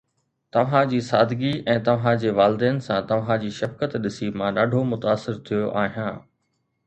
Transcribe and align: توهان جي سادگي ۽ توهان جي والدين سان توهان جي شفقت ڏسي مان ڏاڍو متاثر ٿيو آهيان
توهان 0.55 0.87
جي 0.93 0.99
سادگي 1.07 1.51
۽ 1.73 1.75
توهان 1.89 2.15
جي 2.23 2.31
والدين 2.39 2.79
سان 2.87 3.05
توهان 3.11 3.39
جي 3.43 3.51
شفقت 3.57 3.97
ڏسي 4.07 4.29
مان 4.41 4.57
ڏاڍو 4.61 4.81
متاثر 4.95 5.37
ٿيو 5.51 5.69
آهيان 5.83 6.19